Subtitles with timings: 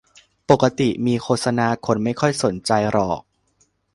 [0.49, 3.21] ปกติมีโฆษณาคนไม่ค่อยสนใจหรอก